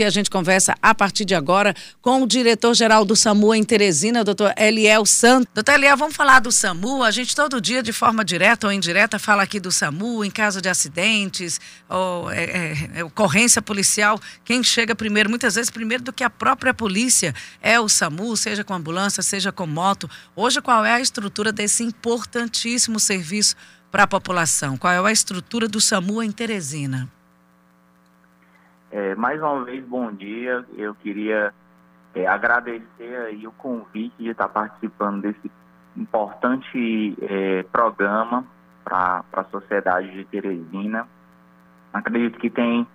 [0.00, 4.24] E a gente conversa a partir de agora com o diretor-geral do SAMU em Teresina,
[4.24, 5.46] doutor Eliel Santos.
[5.52, 7.02] Doutor Eliel, vamos falar do SAMU.
[7.02, 10.62] A gente todo dia, de forma direta ou indireta, fala aqui do SAMU em caso
[10.62, 14.18] de acidentes, ou é, é, é, ocorrência policial.
[14.42, 18.64] Quem chega primeiro, muitas vezes primeiro do que a própria polícia, é o SAMU, seja
[18.64, 20.08] com ambulância, seja com moto.
[20.34, 23.54] Hoje, qual é a estrutura desse importantíssimo serviço
[23.90, 24.78] para a população?
[24.78, 27.19] Qual é a estrutura do SAMU em Teresina?
[28.90, 30.64] É, mais uma vez, bom dia.
[30.76, 31.54] Eu queria
[32.14, 35.50] é, agradecer aí o convite de estar participando desse
[35.96, 38.44] importante é, programa
[38.84, 41.06] para a sociedade de Teresina.
[41.92, 42.86] Acredito que tem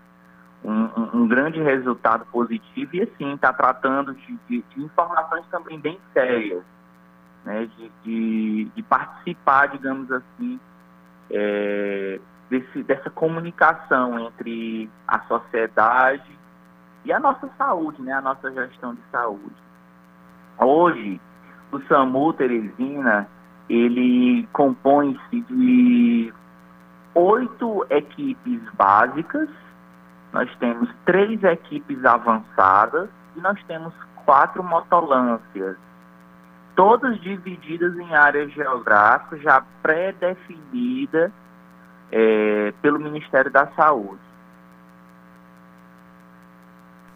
[0.63, 5.99] um, um, grande resultado positivo e, assim, está tratando de, de, de, informações também bem
[6.11, 6.63] sérias,
[7.45, 10.59] né, de, de, de participar, digamos assim,
[11.29, 16.37] é, desse, dessa comunicação entre a sociedade
[17.03, 19.55] e a nossa saúde, né, a nossa gestão de saúde.
[20.57, 21.19] Hoje,
[21.71, 23.27] o SAMU Teresina,
[23.69, 26.33] ele compõe-se de
[27.13, 29.49] oito equipes básicas,
[30.31, 33.93] nós temos três equipes avançadas e nós temos
[34.25, 35.77] quatro motolâncias,
[36.75, 41.31] todas divididas em áreas geográficas já pré-definidas
[42.17, 44.21] é, pelo Ministério da Saúde.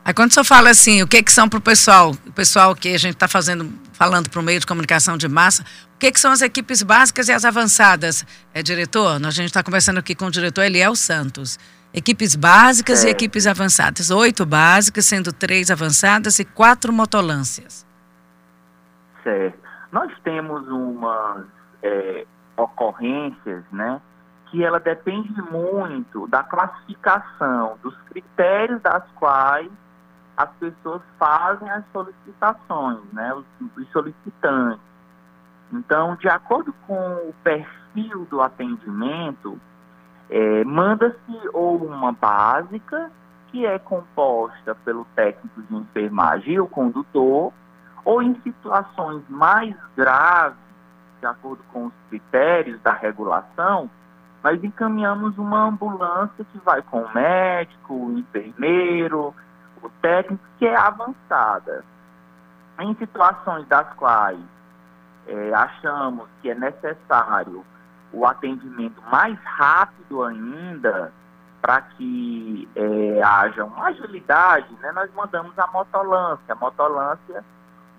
[0.03, 2.75] Aí quando o senhor fala assim, o que que são para o pessoal, o pessoal
[2.75, 5.63] que a gente está fazendo, falando para o meio de comunicação de massa,
[5.95, 9.25] o que que são as equipes básicas e as avançadas, é, diretor?
[9.25, 11.57] A gente está conversando aqui com o diretor Eliel Santos.
[11.93, 13.07] Equipes básicas é.
[13.07, 14.09] e equipes avançadas.
[14.09, 17.85] Oito básicas, sendo três avançadas e quatro motolâncias.
[19.23, 19.59] Certo.
[19.91, 21.45] Nós temos umas
[21.81, 22.25] é,
[22.57, 24.01] ocorrências, né,
[24.49, 29.69] que ela depende muito da classificação, dos critérios das quais
[30.35, 33.45] as pessoas fazem as solicitações, né, os,
[33.77, 34.81] os solicitantes.
[35.71, 39.59] Então, de acordo com o perfil do atendimento,
[40.29, 43.11] é, manda-se ou uma básica,
[43.47, 47.51] que é composta pelo técnico de enfermagem e o condutor,
[48.05, 50.57] ou em situações mais graves,
[51.19, 53.89] de acordo com os critérios da regulação,
[54.43, 59.33] nós encaminhamos uma ambulância que vai com o médico, o enfermeiro,
[59.83, 61.83] o técnico, que é avançada.
[62.79, 64.39] Em situações das quais
[65.27, 67.65] é, achamos que é necessário
[68.11, 71.11] o atendimento mais rápido ainda,
[71.61, 76.53] para que é, haja uma agilidade, né, nós mandamos a motolância.
[76.53, 77.43] A motolância,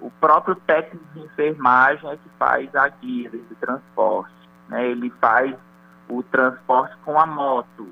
[0.01, 4.33] o próprio técnico de enfermagem é que faz a guia desse transporte.
[4.69, 5.55] Né, ele faz
[6.11, 7.89] o transporte com a moto.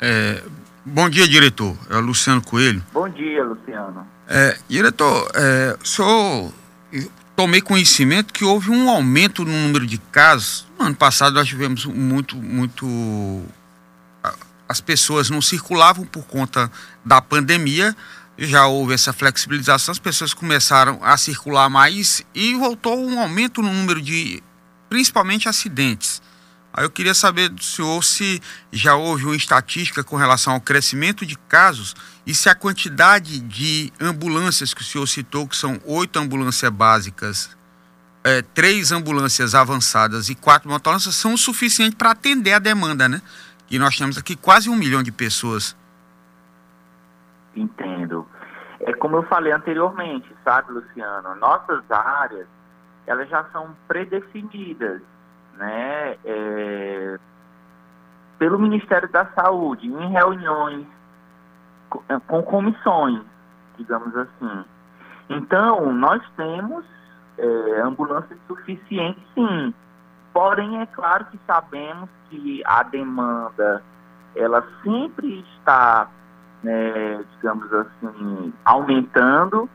[0.00, 0.42] É,
[0.84, 1.76] bom dia, diretor.
[1.88, 2.84] É o Luciano Coelho.
[2.92, 4.06] Bom dia, Luciano.
[4.26, 6.52] É, diretor, é, sou,
[7.36, 10.66] tomei conhecimento que houve um aumento no número de casos.
[10.78, 13.42] No ano passado nós tivemos muito, muito.
[14.68, 16.70] As pessoas não circulavam por conta
[17.04, 17.94] da pandemia.
[18.38, 23.72] Já houve essa flexibilização, as pessoas começaram a circular mais e voltou um aumento no
[23.72, 24.42] número de
[24.92, 26.20] principalmente acidentes.
[26.70, 31.24] Aí eu queria saber do senhor se já houve uma estatística com relação ao crescimento
[31.24, 36.18] de casos e se a quantidade de ambulâncias que o senhor citou, que são oito
[36.18, 37.56] ambulâncias básicas,
[38.22, 43.22] é, três ambulâncias avançadas e quatro motolâncias, são o suficiente para atender a demanda, né?
[43.70, 45.74] E nós temos aqui quase um milhão de pessoas.
[47.56, 48.28] Entendo.
[48.80, 51.34] É como eu falei anteriormente, sabe, Luciano?
[51.36, 52.46] Nossas áreas
[53.06, 55.02] elas já são predefinidas,
[55.56, 57.18] né, é,
[58.38, 60.86] pelo Ministério da Saúde, em reuniões
[61.88, 63.22] com, é, com comissões,
[63.76, 64.64] digamos assim.
[65.28, 66.84] Então, nós temos
[67.38, 69.74] é, ambulâncias suficientes, sim.
[70.32, 73.82] Porém, é claro que sabemos que a demanda,
[74.34, 76.08] ela sempre está,
[76.62, 79.68] né, digamos assim, aumentando,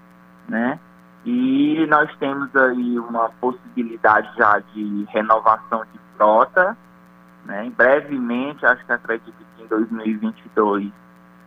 [0.47, 0.79] né?
[1.25, 6.77] E nós temos aí uma possibilidade já de renovação de frota,
[7.45, 7.71] né?
[7.75, 10.91] brevemente, acho que acredito que em 2022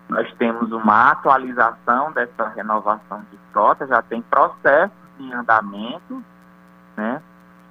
[0.08, 6.22] nós temos uma atualização dessa renovação de frota, já tem processos em andamento,
[6.96, 7.22] né?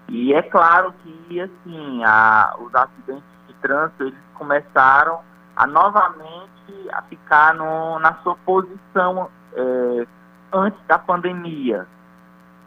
[0.07, 5.19] E é claro que assim, a, os acidentes de trânsito eles começaram
[5.55, 10.07] a novamente a ficar no, na sua posição é,
[10.51, 11.87] antes da pandemia,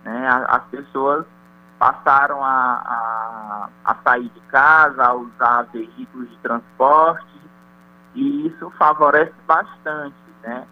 [0.04, 0.28] né?
[0.48, 1.26] As pessoas
[1.78, 7.42] passaram a, a, a sair de casa, a usar veículos de transporte
[8.14, 10.66] e isso favorece bastante, né,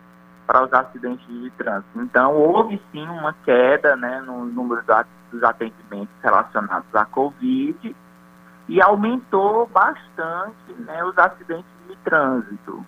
[0.46, 2.00] para os acidentes de trânsito.
[2.00, 4.84] Então, houve sim uma queda, né, no número
[5.32, 7.96] dos atendimentos relacionados à Covid
[8.68, 12.86] e aumentou bastante, né, os acidentes de trânsito.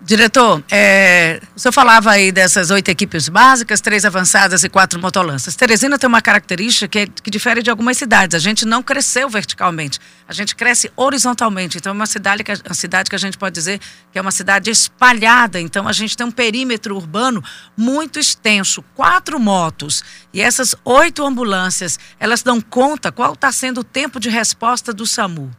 [0.00, 5.56] Diretor, é, o senhor falava aí dessas oito equipes básicas, três avançadas e quatro motolanças.
[5.56, 8.36] Teresina tem uma característica que, é, que difere de algumas cidades.
[8.36, 9.98] A gente não cresceu verticalmente,
[10.28, 11.78] a gente cresce horizontalmente.
[11.78, 13.80] Então, é uma cidade, que, uma cidade que a gente pode dizer
[14.12, 15.60] que é uma cidade espalhada.
[15.60, 17.42] Então, a gente tem um perímetro urbano
[17.76, 20.04] muito extenso, quatro motos.
[20.32, 25.04] E essas oito ambulâncias, elas dão conta qual está sendo o tempo de resposta do
[25.04, 25.50] SAMU?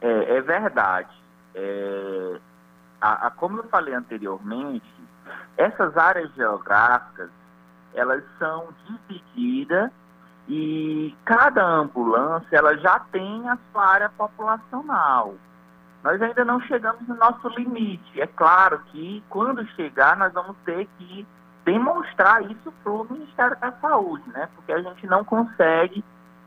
[0.00, 1.23] É, é verdade.
[1.54, 2.40] É,
[3.00, 4.92] a, a, como eu falei anteriormente,
[5.56, 7.30] essas áreas geográficas,
[7.94, 9.90] elas são divididas
[10.48, 15.34] e cada ambulância ela já tem a sua área populacional.
[16.02, 18.20] Nós ainda não chegamos no nosso limite.
[18.20, 21.26] É claro que quando chegar nós vamos ter que
[21.64, 24.48] demonstrar isso para o Ministério da Saúde, né?
[24.54, 26.04] Porque a gente não consegue,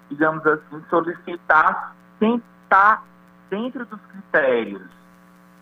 [0.10, 3.04] digamos assim, solicitar sem estar
[3.50, 4.98] dentro dos critérios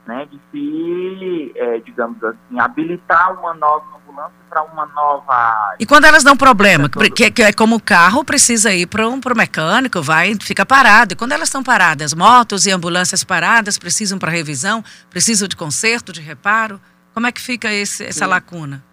[0.06, 5.78] né, de se, é, digamos assim, habilitar uma nova ambulância para uma nova área.
[5.80, 9.20] E quando elas dão problema, que, que é como o carro precisa ir para um
[9.20, 11.14] pro mecânico, vai, fica parado.
[11.14, 16.14] E quando elas estão paradas, motos e ambulâncias paradas precisam para revisão, precisam de conserto,
[16.14, 16.80] de reparo,
[17.14, 18.32] como é que fica esse, essa Sim.
[18.32, 18.84] lacuna?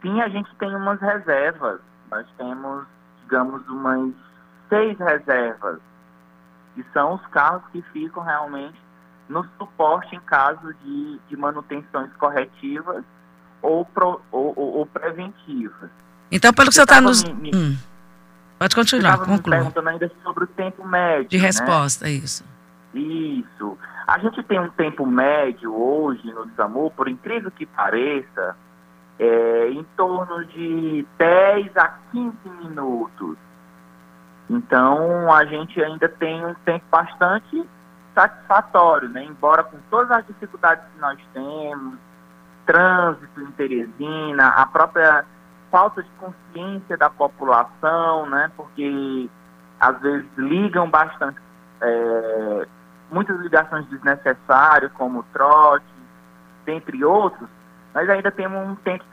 [0.00, 1.80] Sim, a gente tem umas reservas.
[2.10, 2.86] Nós temos,
[3.22, 4.12] digamos, umas
[4.68, 5.78] seis reservas,
[6.76, 8.78] que são os carros que ficam realmente
[9.28, 13.02] no suporte em caso de, de manutenções corretivas
[13.62, 15.90] ou, pro, ou, ou, preventivas.
[16.30, 17.24] Então, pelo que você está nos.
[17.24, 17.76] Me, hum.
[18.58, 19.56] Pode continuar, conclua.
[19.56, 21.28] perguntando ainda sobre o tempo médio.
[21.28, 21.42] De né?
[21.42, 22.12] resposta, né?
[22.12, 22.44] isso.
[22.94, 23.76] Isso.
[24.06, 28.56] A gente tem um tempo médio hoje no SAMU, por incrível que pareça,
[29.18, 33.36] é, em torno de 10 a 15 minutos.
[34.48, 37.68] Então, a gente ainda tem um tempo bastante
[38.14, 39.24] satisfatório, né?
[39.24, 41.98] embora com todas as dificuldades que nós temos,
[42.64, 45.24] trânsito em Teresina, a própria
[45.70, 48.50] falta de consciência da população, né?
[48.56, 49.28] porque
[49.80, 51.38] às vezes ligam bastante,
[51.80, 52.66] é,
[53.10, 55.84] muitas ligações desnecessárias, como trote,
[56.64, 57.48] dentre outros,
[57.94, 59.04] nós ainda temos um tempo,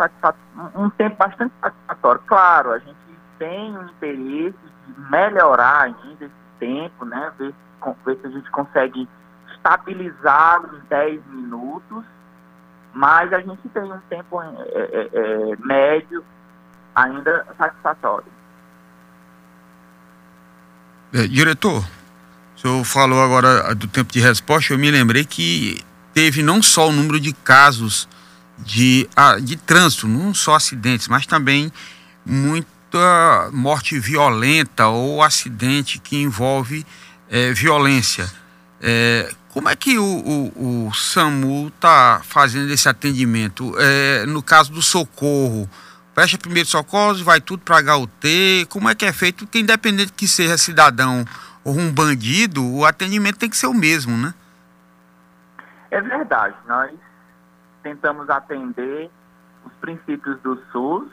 [0.76, 2.22] um tempo bastante satisfatório.
[2.26, 3.03] Claro, a gente
[3.40, 4.58] tem o interesse
[4.88, 7.32] de melhorar ainda esse tempo, né?
[7.38, 7.54] ver
[8.06, 9.08] ver se a gente consegue
[9.54, 12.04] estabilizar em 10 minutos,
[12.94, 16.24] mas a gente tem um tempo é, é, é, médio
[16.96, 18.32] ainda satisfatório.
[21.14, 21.84] É, diretor,
[22.56, 25.84] o senhor falou agora do tempo de resposta, eu me lembrei que
[26.14, 28.08] teve não só o número de casos
[28.58, 31.72] de, ah, de trânsito, não só acidentes, mas também
[33.52, 36.86] morte violenta ou acidente que envolve
[37.30, 38.26] é, violência.
[38.82, 43.74] É, como é que o, o, o SAMU está fazendo esse atendimento?
[43.78, 45.70] É, no caso do socorro,
[46.14, 48.66] presta primeiro socorro, vai tudo para HUT?
[48.70, 49.46] Como é que é feito?
[49.46, 51.24] Porque independente que seja cidadão
[51.64, 54.34] ou um bandido, o atendimento tem que ser o mesmo, né?
[55.92, 56.56] É verdade.
[56.68, 56.92] Nós
[57.84, 59.10] tentamos atender
[59.66, 61.08] os princípios do SUS,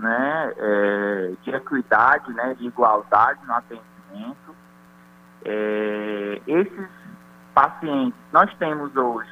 [0.00, 4.56] né, é, de equidade, né, de igualdade no atendimento.
[5.44, 6.88] É, esses
[7.54, 9.30] pacientes, nós temos hoje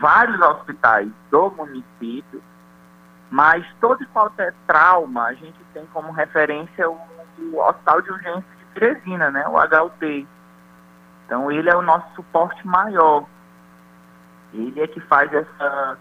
[0.00, 2.42] vários hospitais do município,
[3.30, 6.98] mas todo e qualquer trauma a gente tem como referência o,
[7.52, 10.26] o Hospital de Urgência de Teresina, né, o HUT.
[11.26, 13.24] Então ele é o nosso suporte maior.
[14.52, 15.98] Ele é que faz essa,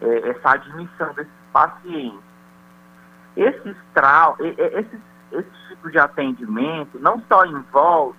[0.00, 2.23] é, essa admissão desses pacientes.
[3.36, 5.00] Esses trau esses,
[5.32, 8.18] esse tipo de atendimento não só envolve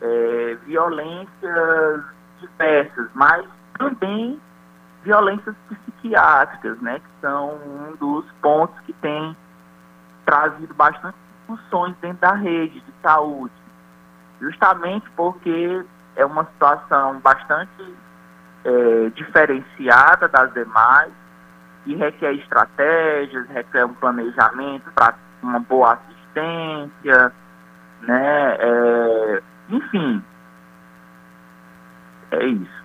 [0.00, 2.04] é, violências
[2.40, 3.46] diversas, mas
[3.78, 4.40] também
[5.02, 9.36] violências psiquiátricas, né, que são um dos pontos que tem
[10.24, 13.54] trazido bastante discussões dentro da rede de saúde,
[14.40, 15.84] justamente porque
[16.16, 17.94] é uma situação bastante
[18.64, 21.12] é, diferenciada das demais
[21.86, 27.32] e requer estratégias, requer um planejamento para uma boa assistência,
[28.02, 30.22] né, é, enfim,
[32.30, 32.84] é isso.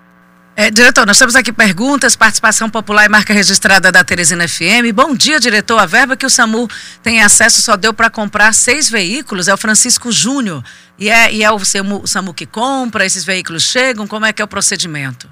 [0.61, 4.91] É, diretor, nós temos aqui perguntas, participação popular e marca registrada da Teresina FM.
[4.93, 5.79] Bom dia, diretor.
[5.79, 6.67] A verba que o SAMU
[7.01, 9.47] tem acesso só deu para comprar seis veículos.
[9.47, 10.61] É o Francisco Júnior.
[10.97, 14.05] E é, e é o, SAMU, o SAMU que compra, esses veículos chegam?
[14.05, 15.29] Como é que é o procedimento?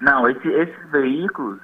[0.00, 1.58] Não, esse, esses veículos,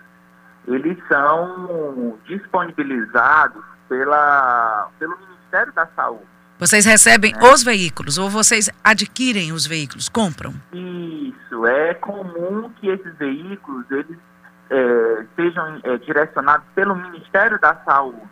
[0.69, 6.27] eles são disponibilizados pela, pelo Ministério da Saúde.
[6.59, 7.53] Vocês recebem é.
[7.53, 10.53] os veículos ou vocês adquirem os veículos, compram?
[10.73, 14.19] Isso, é comum que esses veículos eles
[14.71, 18.23] é, sejam é, direcionados pelo Ministério da Saúde.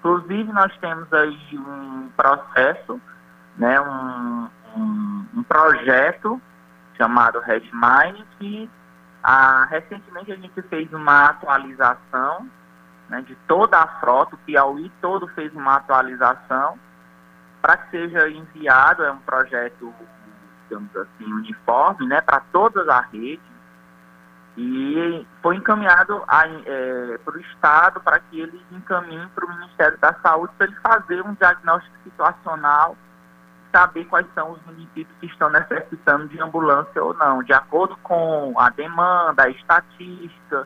[0.00, 3.00] Inclusive nós temos aí um processo,
[3.56, 6.40] né, um, um, um projeto
[6.98, 8.68] chamado Redmine que
[9.26, 12.46] ah, recentemente a gente fez uma atualização
[13.08, 16.78] né, de toda a frota, o Piauí todo fez uma atualização
[17.62, 19.94] para que seja enviado, é um projeto,
[20.64, 23.40] digamos assim, uniforme, né, para todas as redes,
[24.58, 26.22] e foi encaminhado
[26.66, 30.76] é, para o Estado para que eles encaminhem para o Ministério da Saúde para ele
[30.76, 32.94] fazer um diagnóstico situacional
[33.74, 38.54] saber quais são os municípios que estão necessitando de ambulância ou não, de acordo com
[38.56, 40.64] a demanda, a estatística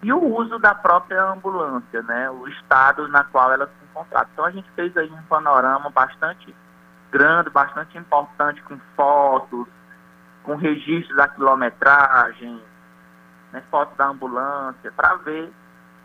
[0.00, 4.24] e o uso da própria ambulância, né, o estado na qual ela se encontra.
[4.32, 6.54] Então a gente fez aí um panorama bastante
[7.10, 9.66] grande, bastante importante, com fotos,
[10.44, 12.62] com registros da quilometragem,
[13.52, 15.52] né, fotos da ambulância, para ver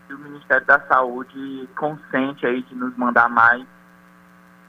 [0.07, 3.63] se o Ministério da Saúde consente aí de nos mandar mais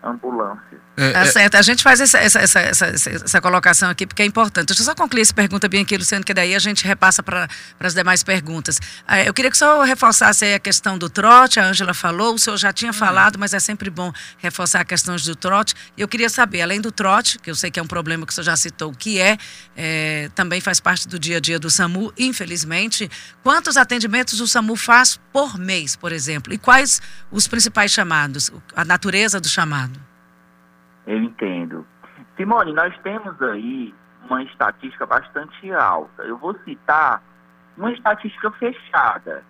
[0.03, 0.81] ambulância.
[0.97, 1.55] É, tá é, certo.
[1.55, 4.67] A gente faz essa, essa, essa, essa, essa colocação aqui porque é importante.
[4.67, 7.49] Deixa eu só concluir essa pergunta bem aqui, Luciano, que daí a gente repassa para
[7.81, 8.79] as demais perguntas.
[9.07, 12.57] Ah, eu queria que só reforçasse a questão do trote, a Ângela falou, o senhor
[12.57, 12.95] já tinha hum.
[12.95, 15.75] falado, mas é sempre bom reforçar a questão do trote.
[15.97, 18.33] E eu queria saber, além do trote, que eu sei que é um problema que
[18.33, 19.39] o senhor já citou, o que é,
[19.77, 23.11] é também faz parte do dia a dia do SAMU, infelizmente,
[23.43, 26.53] quantos atendimentos o SAMU faz por mês, por exemplo?
[26.53, 29.92] E quais os principais chamados, a natureza do chamado?
[31.07, 31.87] Eu entendo.
[32.37, 33.95] Simone, nós temos aí
[34.25, 36.23] uma estatística bastante alta.
[36.23, 37.23] Eu vou citar
[37.77, 39.45] uma estatística fechada,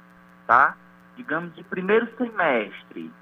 [0.47, 0.75] tá?
[1.17, 3.13] Digamos de primeiro semestre.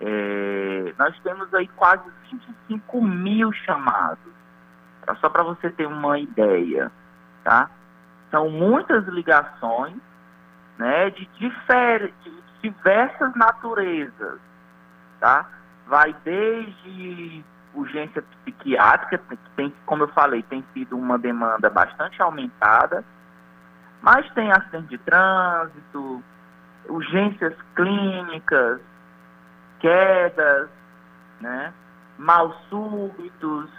[0.00, 4.32] É, nós temos aí quase 25 mil chamados.
[5.04, 5.14] Tá?
[5.16, 6.90] Só para você ter uma ideia,
[7.44, 7.70] tá?
[8.30, 9.96] São muitas ligações,
[10.78, 11.10] né?
[11.10, 14.40] De, difer de diversas naturezas,
[15.20, 15.48] tá?
[15.86, 23.04] Vai desde urgência psiquiátrica, que tem, como eu falei, tem sido uma demanda bastante aumentada,
[24.00, 26.22] mas tem acidente de trânsito,
[26.88, 28.80] urgências clínicas,
[29.78, 30.68] quedas,
[31.40, 31.72] né,
[32.18, 33.70] mal súbitos,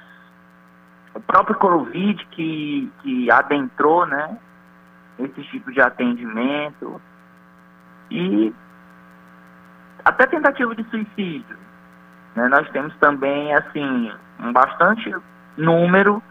[1.13, 4.37] o próprio Covid que, que adentrou, né,
[5.17, 7.01] esse tipo de atendimento
[8.11, 8.53] e
[10.05, 11.66] até tentativa de suicídio.
[12.37, 15.11] Né, nós temos também, assim, um bastante
[15.57, 16.21] número,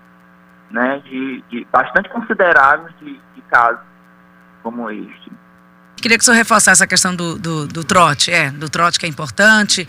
[0.70, 3.84] né, de, de bastante considerável de, de casos
[4.62, 5.32] como este.
[5.96, 9.06] Queria que o senhor reforçasse a questão do, do, do trote, é, do trote que
[9.06, 9.84] é importante,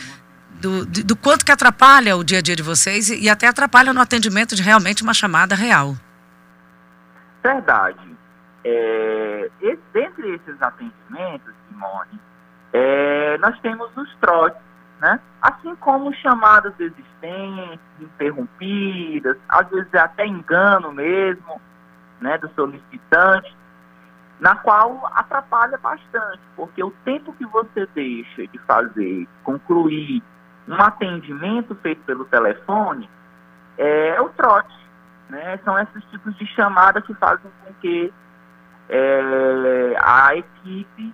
[0.59, 3.93] do, do, quanto que atrapalha o dia a dia de vocês e, e até atrapalha
[3.93, 5.95] no atendimento de realmente uma chamada real.
[7.43, 8.17] Verdade.
[8.63, 12.19] É, esse, dentre esses atendimentos, Simone,
[12.73, 14.66] é, nós temos os trotes,
[14.99, 15.19] né?
[15.41, 21.61] Assim como chamadas existentes, interrompidas, às vezes é até engano mesmo,
[22.19, 23.55] né, do solicitante,
[24.39, 30.21] na qual atrapalha bastante, porque o tempo que você deixa de fazer, concluir
[30.67, 33.09] um atendimento feito pelo telefone,
[33.77, 34.75] é o trote,
[35.29, 35.59] né?
[35.63, 38.11] São esses tipos de chamada que fazem com que
[38.89, 41.13] é, a equipe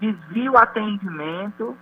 [0.00, 1.76] desvie o atendimento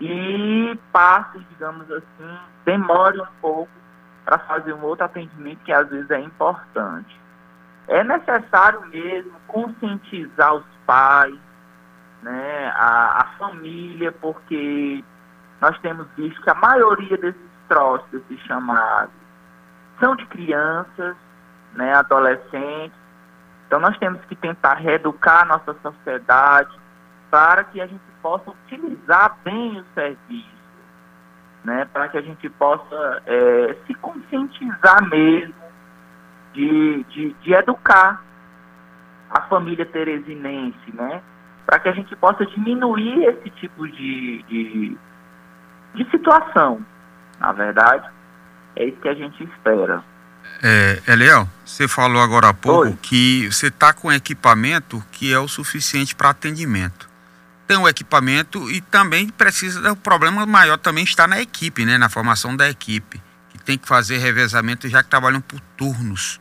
[0.00, 3.70] e passe, digamos assim, demore um pouco
[4.24, 7.18] para fazer um outro atendimento que às vezes é importante.
[7.88, 11.38] É necessário mesmo conscientizar os pais,
[12.22, 15.02] né, a, a família, porque
[15.60, 19.14] nós temos visto que a maioria desses troços, desses chamados,
[19.98, 21.16] são de crianças,
[21.74, 22.98] né, adolescentes.
[23.66, 26.78] Então nós temos que tentar reeducar a nossa sociedade
[27.30, 30.58] para que a gente possa utilizar bem o serviço,
[31.64, 35.54] né, para que a gente possa é, se conscientizar mesmo
[36.52, 38.22] de, de, de educar
[39.30, 41.22] a família teresinense, né,
[41.66, 44.96] para que a gente possa diminuir esse tipo de, de,
[45.94, 46.84] de situação,
[47.38, 48.08] na verdade,
[48.74, 50.02] é isso que a gente espera.
[50.62, 52.98] É, Eliel, você falou agora há pouco Oi.
[53.00, 57.08] que você está com equipamento que é o suficiente para atendimento.
[57.68, 59.92] Tem o equipamento e também precisa.
[59.92, 61.96] O problema maior também está na equipe, né?
[61.98, 66.40] Na formação da equipe, que tem que fazer revezamento já que trabalham por turnos.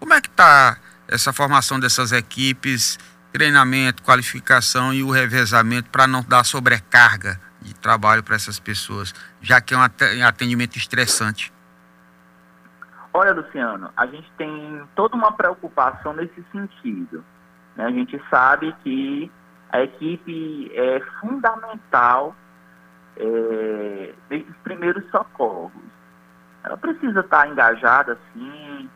[0.00, 2.98] Como é que está essa formação dessas equipes,
[3.30, 9.60] treinamento, qualificação e o revezamento para não dar sobrecarga de trabalho para essas pessoas, já
[9.60, 9.82] que é um
[10.26, 11.52] atendimento estressante?
[13.12, 17.24] Olha, Luciano, a gente tem toda uma preocupação nesse sentido.
[17.76, 17.84] Né?
[17.84, 19.30] A gente sabe que
[19.74, 22.32] a equipe é fundamental
[23.16, 25.82] é, nesses primeiros socorros.
[26.62, 28.88] Ela precisa estar engajada, sim,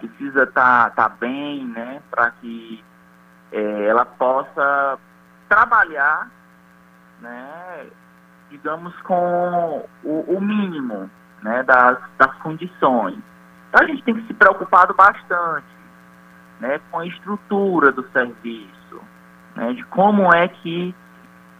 [0.00, 2.84] precisa estar, estar bem, né, para que
[3.52, 4.98] é, ela possa
[5.48, 6.28] trabalhar,
[7.20, 7.86] né,
[8.50, 11.08] digamos, com o, o mínimo
[11.42, 13.22] né, das, das condições.
[13.68, 15.78] Então a gente tem que se preocupado bastante
[16.58, 18.77] né, com a estrutura do serviço,
[19.58, 20.94] né, de como é que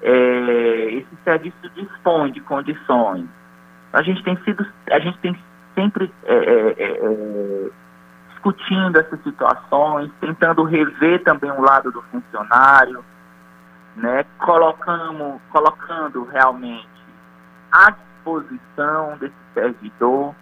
[0.02, 3.26] é, esse serviço dispõe de condições.
[3.93, 5.38] A gente tem sido, a gente tem
[5.75, 7.71] sempre é, é, é, é
[8.31, 13.05] discutindo essas situações, tentando rever também o lado do funcionário,
[13.97, 16.88] né, colocando, colocando realmente
[17.73, 20.35] à disposição desse servidor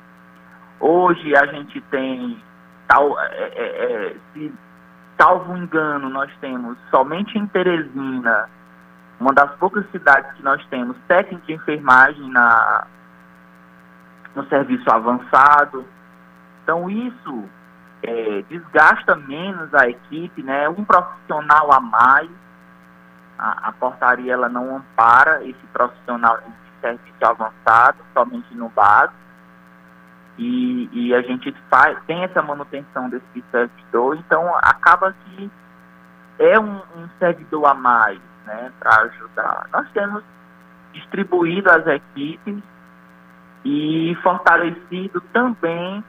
[0.79, 2.43] Hoje a gente tem,
[2.87, 4.53] tal, é, é, é, se
[5.19, 8.49] salvo engano, nós temos somente em Teresina,
[9.19, 12.87] uma das poucas cidades que nós temos técnico de enfermagem na,
[14.35, 15.87] no serviço avançado.
[16.63, 17.45] Então isso
[18.03, 20.69] é, desgasta menos a equipe, né?
[20.69, 22.31] Um profissional a mais.
[23.39, 29.26] A, a portaria ela não ampara esse profissional de serviço avançado, somente no básico
[30.39, 35.51] e, e a gente faz, tem essa manutenção desse servidor, então acaba que
[36.39, 39.69] é um, um servidor a mais né, para ajudar.
[39.73, 40.23] Nós temos
[40.93, 42.63] distribuído as equipes
[43.65, 46.05] e fortalecido também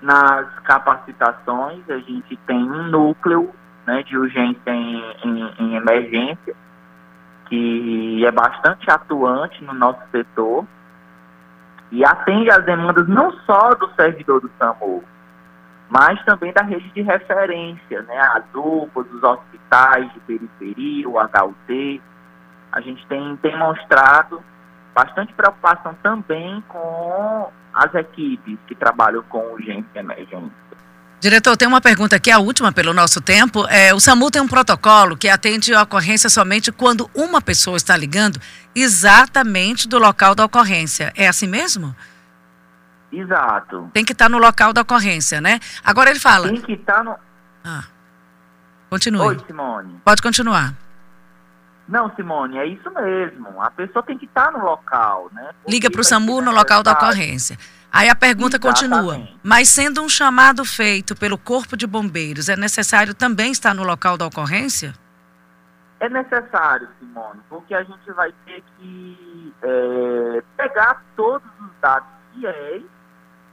[0.00, 1.88] nas capacitações.
[1.90, 3.54] A gente tem um núcleo
[3.86, 6.54] né, de urgência em, em, em emergência,
[7.46, 10.66] que é bastante atuante no nosso setor
[11.92, 15.04] e atende às demandas não só do servidor do SAMU,
[15.90, 22.02] mas também da rede de referência, né, as UPAs, os hospitais de periferia, o HUT.
[22.72, 24.42] A gente tem demonstrado
[24.94, 30.50] bastante preocupação também com as equipes que trabalham com urgência e emergência.
[31.22, 33.64] Diretor, tem uma pergunta aqui, a última pelo nosso tempo.
[33.68, 37.96] É, o SAMU tem um protocolo que atende a ocorrência somente quando uma pessoa está
[37.96, 38.40] ligando
[38.74, 41.12] exatamente do local da ocorrência.
[41.16, 41.94] É assim mesmo?
[43.12, 43.88] Exato.
[43.94, 45.60] Tem que estar no local da ocorrência, né?
[45.84, 46.48] Agora ele fala.
[46.48, 47.14] Tem que estar no.
[47.64, 47.84] Ah.
[48.90, 49.20] Continue.
[49.20, 50.00] Oi, Simone.
[50.04, 50.74] Pode continuar.
[51.86, 53.62] Não, Simone, é isso mesmo.
[53.62, 55.50] A pessoa tem que estar no local, né?
[55.62, 57.56] Porque Liga para o SAMU no local da ocorrência.
[57.92, 58.80] Aí a pergunta Exatamente.
[58.80, 59.28] continua.
[59.42, 64.16] Mas sendo um chamado feito pelo Corpo de Bombeiros, é necessário também estar no local
[64.16, 64.94] da ocorrência?
[66.00, 72.82] É necessário, Simone, porque a gente vai ter que é, pegar todos os dados fiéis,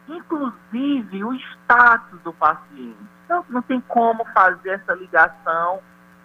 [0.07, 2.97] inclusive o status do paciente.
[3.25, 5.79] Então, não tem como fazer essa ligação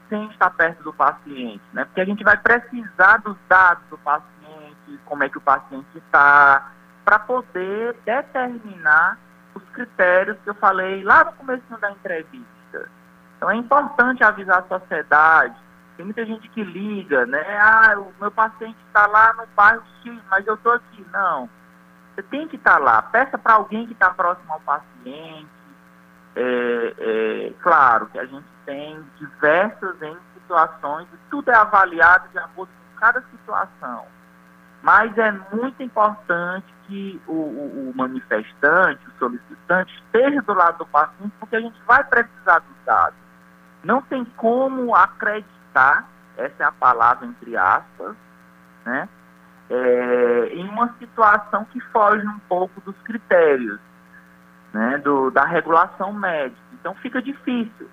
[0.09, 1.85] sem estar perto do paciente, né?
[1.85, 6.72] Porque a gente vai precisar dos dados do paciente, como é que o paciente está,
[7.05, 9.19] para poder determinar
[9.55, 12.88] os critérios que eu falei lá no começo da entrevista.
[13.37, 15.55] Então é importante avisar a sociedade.
[15.97, 17.45] Tem muita gente que liga, né?
[17.61, 21.07] Ah, o meu paciente está lá no bairro X, mas eu estou aqui.
[21.12, 21.49] Não.
[22.14, 23.03] Você tem que estar tá lá.
[23.03, 25.49] Peça para alguém que está próximo ao paciente.
[26.37, 29.97] É, é, claro que a gente tem diversas
[30.35, 34.07] situações e tudo é avaliado de acordo com cada situação.
[34.85, 40.87] Mas é muito importante que o, o, o, manifestante, o solicitante, esteja do lado do
[40.87, 43.18] paciente, porque a gente vai precisar dos dados.
[43.83, 48.14] Não tem como acreditar, essa é a palavra entre aspas,
[48.85, 49.09] né,
[49.70, 53.81] é, em uma situação que foge um pouco dos critérios
[54.70, 56.61] né, do, da regulação médica.
[56.75, 57.88] Então fica difícil.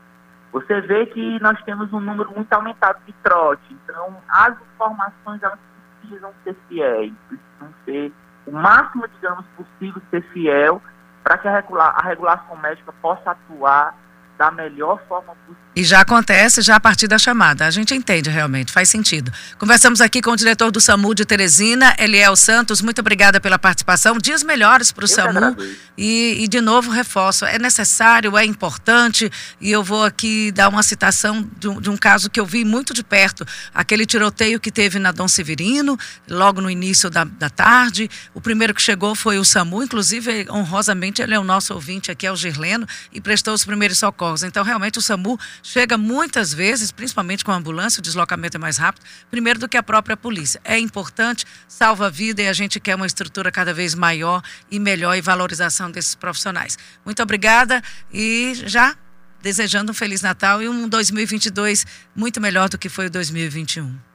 [0.52, 5.71] Você vê que nós temos um número muito aumentado de trote, então as informações elas
[6.02, 8.12] precisam ser fiéis, precisam ser
[8.46, 10.82] o máximo, digamos, possível ser fiel
[11.24, 13.96] para que a, regula a regulação médica possa atuar
[14.42, 15.62] da melhor forma possível.
[15.74, 17.66] E já acontece já a partir da chamada.
[17.66, 19.32] A gente entende realmente, faz sentido.
[19.58, 22.82] Conversamos aqui com o diretor do SAMU de Teresina, Eliel Santos.
[22.82, 24.18] Muito obrigada pela participação.
[24.18, 25.56] Dias melhores para o SAMU.
[25.98, 29.32] E, e, de novo, reforço: é necessário, é importante.
[29.62, 32.66] E eu vou aqui dar uma citação de um, de um caso que eu vi
[32.66, 35.98] muito de perto: aquele tiroteio que teve na Dom Severino,
[36.30, 38.10] logo no início da, da tarde.
[38.34, 42.28] O primeiro que chegou foi o SAMU, inclusive, honrosamente, ele é o nosso ouvinte aqui,
[42.28, 44.31] é o Girleno, e prestou os primeiros socorros.
[44.44, 48.78] Então, realmente, o SAMU chega muitas vezes, principalmente com a ambulância, o deslocamento é mais
[48.78, 50.62] rápido, primeiro do que a própria polícia.
[50.64, 54.80] É importante, salva a vida e a gente quer uma estrutura cada vez maior e
[54.80, 56.78] melhor e valorização desses profissionais.
[57.06, 58.96] Muito obrigada e já
[59.42, 64.12] desejando um Feliz Natal e um 2022 muito melhor do que foi o 2021.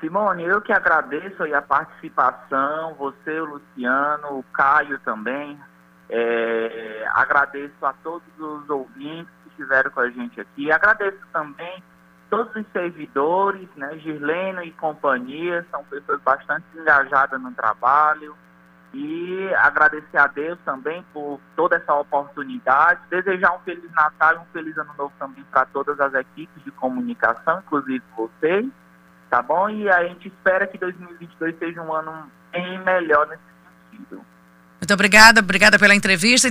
[0.00, 5.56] Simone, eu que agradeço a participação, você, o Luciano, o Caio também.
[6.14, 10.70] É, agradeço a todos os ouvintes estiveram com a gente aqui.
[10.70, 11.82] Agradeço também
[12.28, 18.36] todos os servidores, né, Girleno e companhia, são pessoas bastante engajadas no trabalho.
[18.94, 23.00] E agradecer a Deus também por toda essa oportunidade.
[23.08, 26.70] Desejar um Feliz Natal e um Feliz Ano Novo também para todas as equipes de
[26.72, 28.66] comunicação, inclusive vocês.
[29.30, 29.70] Tá bom?
[29.70, 33.42] E a gente espera que 2022 seja um ano bem melhor nesse
[33.90, 34.22] sentido.
[34.82, 36.48] Muito obrigada, obrigada pela entrevista.